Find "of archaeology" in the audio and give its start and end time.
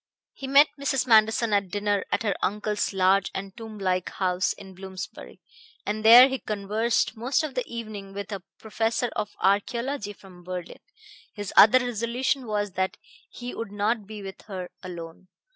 9.15-10.13